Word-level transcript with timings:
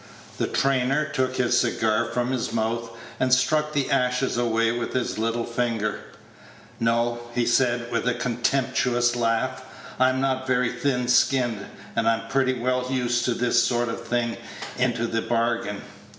The 0.39 0.47
trainer 0.47 1.05
took 1.05 1.35
his 1.35 1.59
cigar 1.59 2.05
from 2.05 2.31
his 2.31 2.51
mouth, 2.51 2.89
and 3.19 3.31
struck 3.31 3.71
the 3.73 3.91
ashes 3.91 4.35
away 4.35 4.71
with 4.71 4.93
his 4.93 5.19
little 5.19 5.43
finger. 5.43 5.99
"No," 6.79 7.19
he 7.35 7.45
said, 7.45 7.91
with 7.91 8.07
a 8.07 8.15
contemptuous 8.15 9.15
laugh, 9.15 9.61
"I'm 9.99 10.19
not 10.19 10.47
very 10.47 10.71
thin 10.71 11.07
skinned, 11.07 11.67
and 11.95 12.09
I'm 12.09 12.27
pretty 12.29 12.53
well 12.55 12.87
used 12.91 13.25
to 13.25 13.35
this 13.35 13.63
sort 13.63 13.89
of 13.89 14.01
thing 14.07 14.37
into 14.79 15.05
the 15.05 15.21
bargain. 15.21 15.83